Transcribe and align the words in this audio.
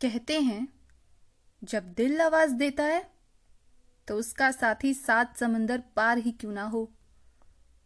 कहते 0.00 0.40
हैं, 0.40 0.68
जब 1.62 1.92
दिल 1.92 2.20
आवाज़ 2.20 2.52
देता 2.52 2.84
है 2.84 3.04
तो 4.08 4.16
उसका 4.16 4.50
साथी 4.50 4.92
सात 4.94 5.36
समंदर 5.36 5.82
पार 5.96 6.18
ही 6.18 6.32
क्यों 6.32 6.52
ना 6.52 6.62
हो। 6.62 6.92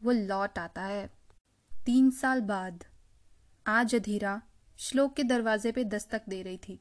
वो 0.03 0.13
लौट 0.13 0.59
आता 0.59 0.83
है। 0.83 1.07
तीन 1.87 2.11
साल 2.11 2.41
बाद, 2.41 2.85
आज 3.67 3.95
अधीरा 3.95 4.41
श्लोक 4.79 5.15
के 5.17 5.25
दरवाजे 5.25 5.73
पे 5.73 5.85
दस्तक 5.85 6.23
दे 6.29 6.43
रही 6.43 6.59
थी। 6.59 6.81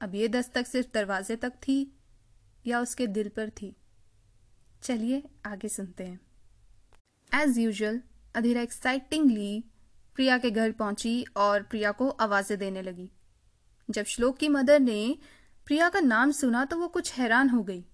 अब 0.00 0.14
ये 0.14 0.28
दस्तक 0.28 0.66
सिर्फ़ 0.66 0.88
दरवाजे 0.94 1.36
तक 1.36 1.52
थी 1.58 1.78
या 2.66 2.80
उसके 2.80 3.06
दिल 3.06 3.28
पर 3.28 3.50
थी? 3.52 3.74
चलिए 4.82 5.22
आगे 5.46 5.68
सुनते 5.68 6.04
हैं। 6.04 6.20
एज 7.32 7.58
यूजल 7.58 8.02
अधीरा 8.34 8.60
एक्साइटिंगली 8.60 9.64
प्रिया 10.16 10.38
के 10.38 10.50
घर 10.50 10.72
पहुँची 10.72 11.24
और 11.36 11.62
प्रिया 11.62 11.92
को 11.92 12.08
आवाज़ें 12.08 12.58
देने 12.58 12.82
लगी। 12.82 13.10
जब 13.88 14.04
श्लोक 14.04 14.36
की 14.38 14.48
मदर 14.48 14.80
ने 14.80 15.18
प्रिया 15.66 15.88
का 15.88 16.00
नाम 16.00 16.30
सुना 16.30 16.64
तो 16.64 16.78
वो 16.78 16.88
कुछ 16.88 17.12
हैरान 17.12 17.48
हो 17.48 17.62
गई। 17.62 17.84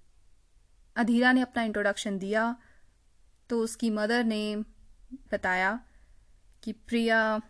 अधीरा 0.97 1.33
ने 1.33 1.41
अपना 1.41 1.63
इंट्रोडक्शन 1.63 2.19
दिया 2.19 2.57
तो 3.51 3.61
उसकी 3.61 3.91
मदर 3.91 4.25
ने 4.25 4.57
बताया 5.33 5.81
कि 6.63 6.73
प्रिया 6.73 7.41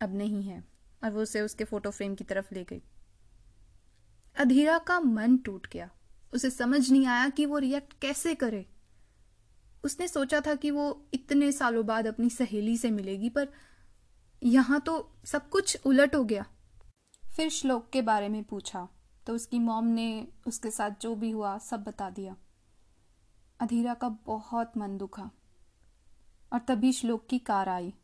अब 0.00 0.14
नहीं 0.14 0.42
है 0.42 0.64
और 1.04 1.10
वो 1.10 1.22
उसे 1.22 1.40
उसके 1.40 1.64
फ़ोटो 1.64 1.90
फ्रेम 1.90 2.14
की 2.14 2.24
तरफ़ 2.24 2.54
ले 2.54 2.64
गई। 2.64 2.82
अधीरा 4.36 4.78
का 4.78 5.00
मन 5.00 5.36
टूट 5.36 5.66
गया। 5.72 5.90
उसे 6.34 6.50
समझ 6.50 6.90
नहीं 6.90 7.06
आया 7.06 7.28
कि 7.28 7.46
वो 7.46 7.58
रिएक्ट 7.58 7.92
कैसे 8.00 8.34
करे। 8.34 8.66
उसने 9.84 10.08
सोचा 10.08 10.40
था 10.40 10.54
कि 10.54 10.70
वो 10.70 11.08
इतने 11.14 11.52
सालों 11.52 11.86
बाद 11.86 12.06
अपनी 12.06 12.30
सहेली 12.30 12.76
से 12.76 12.90
मिलेगी, 12.90 13.30
पर 13.30 13.48
यहाँ 14.42 14.80
तो 14.80 15.16
सब 15.24 15.48
कुछ 15.48 15.78
उलट 15.84 16.14
हो 16.14 16.24
गया। 16.24 16.46
फिर 17.36 17.50
श्लोक 17.50 17.90
के 17.90 18.02
बारे 18.02 18.28
में 18.28 18.44
पूछा। 18.44 18.88
तो 19.26 19.34
उसकी 19.34 19.58
मॉम 19.58 19.84
ने 19.84 20.28
उसके 20.46 20.70
साथ 20.70 20.90
जो 20.90 21.14
भी 21.14 21.30
हुआ, 21.30 21.58
सब 21.58 21.84
बता 21.84 22.10
दिया। 22.10 22.36
अधीरा 23.60 23.94
का 23.94 24.08
बहुत 24.08 24.76
मन 24.76 24.98
दुखा। 24.98 25.30
और 26.52 26.58
तभी 26.58 26.92
श्लोक 26.92 27.26
की 27.26 27.38
कार 27.38 27.68
आई। 27.68 27.94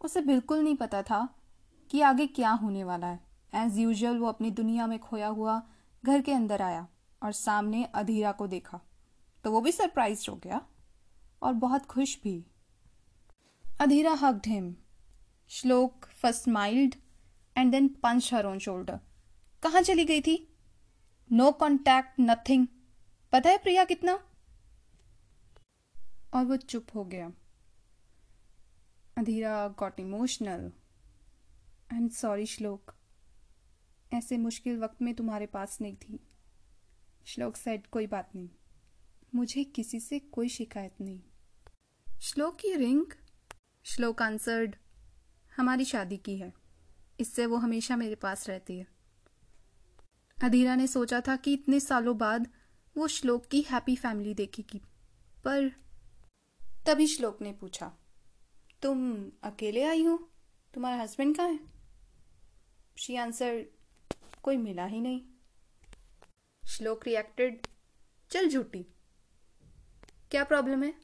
उसे 0.00 0.20
बिल्कुल 0.20 0.58
नहीं 0.58 0.76
पता 0.76 1.02
था 1.02 1.34
कि 1.90 2.00
आगे 2.00 2.26
क्या 2.26 2.50
होने 2.50 2.84
वाला 2.84 3.06
है। 3.06 3.20
एज 3.54 3.78
यूजल 3.78 4.18
वो 4.18 4.26
अपनी 4.26 4.50
दुनिया 4.50 4.86
में 4.86 4.98
खोया 4.98 5.28
हुआ 5.28 5.62
घर 6.04 6.22
के 6.22 6.32
अंदर 6.32 6.62
आया 6.62 6.88
और 7.22 7.32
सामने 7.32 7.84
अधीरा 7.84 8.32
को 8.32 8.46
देखा। 8.46 8.80
तो 9.44 9.52
वो 9.52 9.60
भी 9.60 9.72
सरप्राइज़ 9.72 10.30
हो 10.30 10.36
गया 10.36 10.66
और 11.42 11.52
बहुत 11.52 11.86
खुश 11.86 12.22
भी। 12.22 12.44
Adhira 13.80 14.12
hugged 14.12 14.46
him 14.46 14.76
Shlok 15.48 16.04
first 16.04 16.42
smiled 16.42 16.94
and 17.58 17.72
then 17.72 17.88
punch 17.88 18.34
her 18.34 18.46
on 18.46 18.58
shoulder 18.58 19.00
कहाँ 19.62 19.82
चली 19.82 20.04
गई 20.04 20.20
थी? 20.20 20.56
नो 21.32 21.52
कॉन्टैक्ट 21.52 22.10
नथिंग 22.20 22.66
पता 23.32 23.50
है 23.50 23.58
प्रिया 23.58 23.84
कितना? 23.84 24.12
और 26.34 26.44
वो 26.44 26.56
चुप 26.56 26.86
हो 26.94 27.04
गया। 27.04 27.32
Adhira 29.18 29.68
got 29.68 30.00
emotional 30.00 30.72
I 31.92 31.98
am 31.98 32.08
sorry 32.08 32.46
Shlok. 32.46 32.94
ऐसे 34.12 34.38
मुश्किल 34.38 34.78
वक्त 34.78 35.02
में 35.02 35.14
तुम्हारे 35.14 35.46
पास 35.46 35.80
नहीं 35.80 35.96
थी। 35.96 36.20
श्लोक 37.26 37.56
सेड 37.56 37.86
कोई 37.86 38.06
बात 38.06 38.30
नहीं। 38.34 38.48
मुझे 39.34 39.64
किसी 39.64 40.00
से 40.00 40.18
कोई 40.18 40.48
शिकायत 40.48 40.94
नहीं। 41.00 41.20
श्लोक 42.22 42.56
की 42.56 42.74
रिंग? 42.74 43.06
श्लोक 43.84 44.22
आंसर्ड 44.22 44.76
हमारी 45.56 45.84
शादी 45.84 46.16
की 46.16 46.38
है। 46.38 46.67
इससे 47.18 47.46
वो 47.46 47.56
हमेशा 47.56 47.96
मेरे 47.96 48.14
पास 48.14 48.48
रहती 48.48 48.78
है। 48.78 48.86
अधीरा 50.38 50.74
ने 50.74 50.86
सोचा 50.86 51.20
था 51.20 51.36
कि 51.36 51.52
इतने 51.52 51.80
सालों 51.80 52.16
बाद 52.18 52.48
वो 52.96 53.08
श्लोक 53.08 53.46
की 53.46 53.60
हैप्पी 53.60 53.96
फैमिली 53.96 54.34
देखेगी, 54.34 54.80
पर 55.44 55.68
तभी 56.86 57.06
श्लोक 57.06 57.40
ने 57.42 57.52
पूछा, 57.52 57.92
तुम 58.82 59.30
अकेले 59.42 59.82
आई 59.84 60.04
हो? 60.04 60.16
तुम्हारा 60.74 61.02
हस्बैंड 61.02 61.36
कहाँ 61.36 61.48
है? 61.48 61.58
शी 62.96 63.16
आंसर 63.16 63.64
कोई 64.42 64.56
मिला 64.56 64.84
ही 64.86 65.00
नहीं. 65.00 65.20
श्लोक 66.62 67.06
रिएक्टेड 67.06 67.66
चल 68.30 68.48
झूठी। 68.48 68.86
क्या 70.30 70.44
प्रॉब्लम 70.44 70.82
है? 70.82 70.94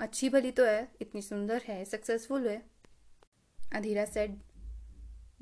अच्छी 0.00 0.28
भली 0.28 0.50
तो 0.50 0.64
है, 0.64 0.92
इतनी 1.00 1.22
सुंदर 1.22 1.62
है 1.64 1.84
सक्सेसफुल 1.84 2.48
है। 2.48 2.62
अधीरा 3.58 4.04
सेड 4.04 4.38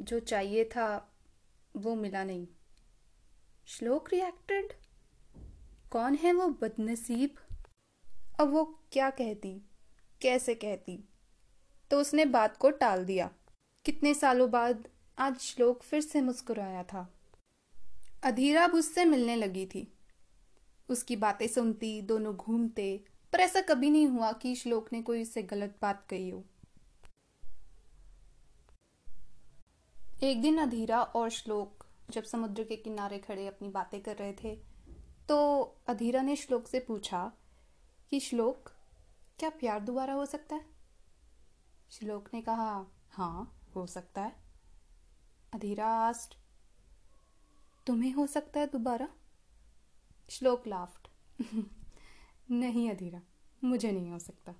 जो 0.00 0.20
चाहिए 0.20 0.64
था, 0.64 1.14
वो 1.76 1.94
मिला 1.94 2.24
नहीं। 2.24 2.46
श्लोक 3.66 4.10
रिएक्टेड 4.12 4.72
कौन 5.90 6.14
है 6.14 6.32
वो 6.32 6.48
बदनसीब? 6.48 7.34
अब 8.40 8.50
वो 8.50 8.84
क्या 8.92 9.10
कहती? 9.10 9.62
कैसे 10.20 10.54
कहती? 10.54 11.08
तो 11.90 12.00
उसने 12.00 12.24
बात 12.24 12.56
को 12.56 12.70
टाल 12.70 13.04
दिया। 13.04 13.30
कितने 13.84 14.14
सालों 14.14 14.50
बाद 14.50 14.88
आज 15.18 15.38
श्लोक 15.38 15.82
फिर 15.82 16.00
से 16.00 16.20
मुस्कुराया 16.20 16.82
था। 16.82 17.14
अधीरा 18.22 18.64
अब 18.64 18.74
उससे 18.74 19.04
मिलने 19.04 19.36
लगी 19.36 19.66
थी। 19.66 19.92
उसकी 20.88 21.16
बातें 21.16 21.48
सुनती, 21.48 22.02
दोनों 22.02 22.36
घूमते, 22.36 23.04
पर 23.32 23.40
ऐसा 23.40 23.60
कभी 23.60 23.90
नहीं 23.90 24.06
हुआ 24.06 24.32
कि 24.32 24.54
श्लोक 24.54 24.92
ने 24.92 25.02
कोई 25.02 25.22
उससे 25.22 25.42
गलत 25.42 25.78
बात 25.82 26.06
कही 26.10 26.30
हो। 26.30 26.44
एक 30.24 30.42
दिन 30.42 30.58
अधीरा 30.58 31.02
और 31.02 31.30
श्लोक 31.30 31.86
जब 32.10 32.24
समुद्र 32.24 32.64
के 32.64 32.76
किनारे 32.76 33.18
खड़े 33.18 33.46
अपनी 33.46 33.68
बातें 33.68 34.02
कर 34.02 34.16
रहे 34.16 34.32
थे 34.32 34.62
तो 35.28 35.62
अधीरा 35.86 36.22
ने 36.22 36.36
श्लोक 36.36 36.66
से 36.66 36.80
पूछा 36.80 37.32
कि, 38.10 38.20
श्लोक, 38.20 38.70
क्या 39.38 39.50
प्यार 39.50 39.80
दोबारा 39.80 40.14
हो 40.14 40.26
सकता 40.26 40.56
है? 40.56 40.66
श्लोक 41.90 42.28
ने 42.34 42.42
कहा 42.42 42.86
हाँ 43.10 43.60
हो 43.74 43.86
सकता 43.86 44.22
है। 44.22 44.36
अधीरा 45.54 45.86
आस्ट 45.86 46.38
तुम्हें 47.86 48.12
हो 48.12 48.26
सकता 48.26 48.60
है 48.60 48.66
दोबारा? 48.66 49.08
श्लोक 50.30 50.66
लाफ्ट 50.66 51.08
नहीं 52.50 52.90
अधीरा, 52.90 53.20
मुझे 53.64 53.92
नहीं 53.92 54.10
हो 54.10 54.18
सकता। 54.18 54.54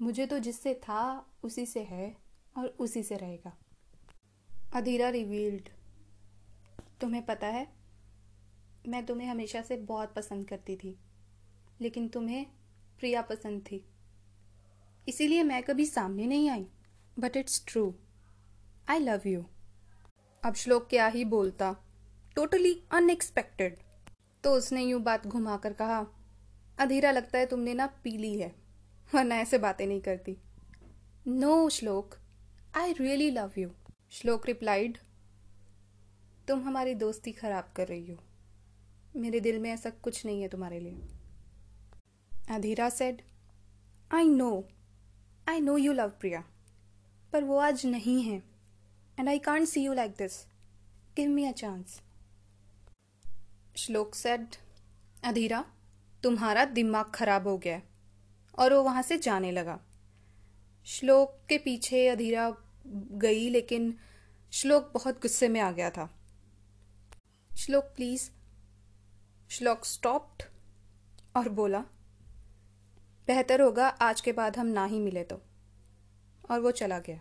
मुझे 0.00 0.26
तो 0.26 0.38
जिससे 0.38 0.74
था, 0.74 1.26
उसी 1.42 1.66
से 1.66 1.82
है 1.82 2.16
और 2.58 2.66
उसी 2.66 3.02
से 3.02 3.16
रहेगा। 3.16 3.56
अधीरा 4.66 5.08
रिवील्ड 5.08 5.68
तुम्हें 7.00 7.24
पता 7.26 7.46
है, 7.46 7.66
मैं 8.88 9.04
तुम्हें 9.06 9.28
हमेशा 9.28 9.60
से 9.62 9.76
बहुत 9.76 10.14
पसंद 10.14 10.48
करती 10.48 10.76
थी, 10.76 10.94
लेकिन 11.80 12.08
तुम्हें 12.08 12.44
प्रिया 12.98 13.22
पसंद 13.22 13.60
थी। 13.62 13.82
इसीलिए 15.06 15.42
मैं 15.42 15.62
कभी 15.62 15.86
सामने 15.86 16.26
नहीं 16.26 16.48
आई 16.50 16.66
but 17.16 17.36
it's 17.36 17.64
true 17.68 17.94
I 18.90 18.98
love 18.98 19.26
you 19.26 19.44
अब 20.42 20.54
श्लोक 20.54 20.88
क्या 20.88 21.06
ही 21.06 21.24
बोलता। 21.26 21.74
टोटली 22.36 22.74
अनएक्सपेक्टेड 22.92 23.78
तो 24.44 24.52
उसने 24.52 24.82
यूँ 24.82 25.00
बात 25.02 25.26
घुमाकर 25.26 25.72
कहा, 25.72 26.04
अधीरा, 26.78 27.10
लगता 27.12 27.38
है 27.38 27.46
तुमने 27.46 27.74
ना 27.74 27.86
पीली 28.04 28.38
है, 28.38 28.54
वरना 29.12 29.36
ऐसे 29.36 29.58
बातें 29.58 29.86
नहीं 29.86 30.00
करती। 30.00 30.36
No 31.26 31.68
Shlok. 31.70 32.14
I 32.76 32.92
really 32.92 33.30
love 33.30 33.52
you 33.58 33.70
Shlok 34.12 34.46
replied, 34.46 34.96
तुम 36.48 36.60
हमारी 36.60 36.94
दोस्ती 36.94 37.32
खराब 37.32 37.68
कर 37.76 37.86
रही 37.88 38.10
हो। 38.10 38.16
मेरे 39.16 39.40
दिल 39.40 39.58
में 39.58 39.70
ऐसा 39.70 39.90
कुछ 39.90 40.24
नहीं 40.26 40.42
है 40.42 40.48
तुम्हारे 40.48 40.78
लिए। 40.80 41.08
Adhira 42.50 42.88
said 42.90 43.22
I 44.10 44.28
know 44.28 44.48
I 45.48 45.60
know 45.60 45.76
you 45.78 45.92
love 45.92 46.12
Priya 46.20 46.42
पर 47.32 47.44
वो 47.44 47.58
आज 47.58 47.86
नहीं 47.86 48.20
है 48.22 48.42
and 49.18 49.28
I 49.28 49.38
can't 49.38 49.68
see 49.68 49.84
you 49.84 49.92
like 49.92 50.12
this 50.12 50.44
give 51.16 51.30
me 51.30 51.44
a 51.44 51.52
chance 51.52 52.00
Shlok 53.76 54.14
said 54.14 54.56
Adhira, 55.24 55.64
तुम्हारा 56.22 56.64
दिमाग 56.64 57.10
खराब 57.14 57.46
हो 57.48 57.58
गया 57.58 57.80
और 58.58 58.74
वो 58.74 58.82
वहाँ 58.82 59.02
से 59.02 59.18
जाने 59.18 59.50
लगा। 59.52 59.80
श्लोक 60.86 61.40
के 61.48 61.58
पीछे 61.58 62.06
अधीरा 62.08 62.50
गई, 62.94 63.48
लेकिन 63.48 63.98
श्लोक 64.52 64.90
बहुत 64.94 65.22
गुस्से 65.22 65.48
में 65.48 65.60
आ 65.60 65.72
गया 65.72 65.90
था। 65.90 66.18
श्लोक 67.56 67.84
प्लीज़ 67.84 68.30
श्लोक 69.50 69.84
स्टॉप्ड 69.84 70.42
और 71.36 71.48
बोला, 71.48 71.80
बेहतर 73.26 73.60
होगा 73.60 73.88
आज 73.88 74.20
के 74.20 74.32
बाद 74.32 74.56
हम 74.56 74.66
ना 74.66 74.84
ही 74.84 75.00
मिले 75.00 75.24
तो। 75.24 75.42
और 76.50 76.60
वो 76.60 76.70
चला 76.70 76.98
गया। 76.98 77.20